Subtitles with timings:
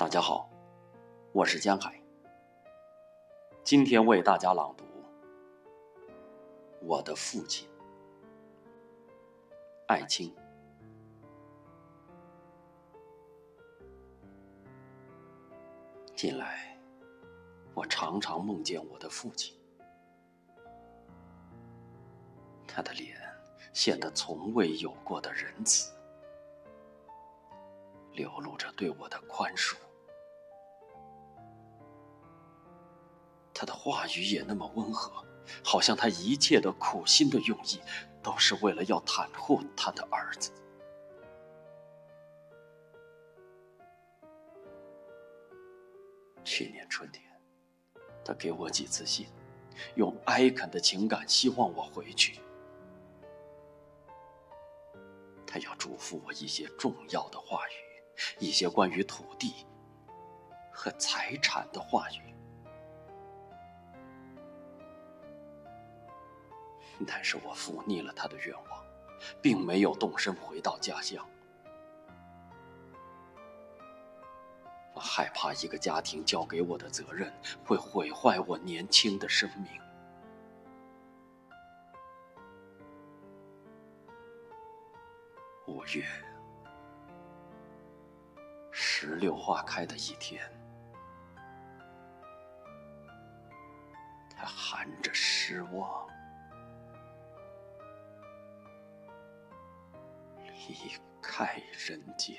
[0.00, 0.48] 大家好，
[1.30, 1.94] 我是江海。
[3.62, 4.84] 今天为大家朗读
[6.80, 7.68] 《我的父亲》，
[9.88, 10.34] 艾青。
[16.16, 16.80] 近来，
[17.74, 19.54] 我常常梦见我的父亲，
[22.66, 23.18] 他的脸
[23.74, 25.92] 显得从未有过的仁慈，
[28.14, 29.76] 流露着对我的宽恕。
[33.60, 35.22] 他的话语也那么温和，
[35.62, 37.78] 好像他一切的苦心的用意，
[38.22, 40.50] 都是为了要袒护他的儿子。
[46.42, 47.22] 去年春天，
[48.24, 49.26] 他给我几次信，
[49.94, 52.40] 用哀恳的情感希望我回去。
[55.46, 59.66] 他要嘱咐我一些重要的话语，一些关于土地
[60.72, 62.30] 和财产的话语。
[67.06, 68.84] 但是我负逆了他的愿望，
[69.40, 71.26] 并没有动身回到家乡。
[74.92, 77.32] 我害怕一个家庭交给我的责任
[77.64, 79.80] 会毁坏我年轻的生命。
[85.66, 86.04] 五月，
[88.70, 90.42] 石榴花开的一天，
[94.36, 96.06] 他含着失望
[100.68, 100.74] 离
[101.22, 102.36] 开人间。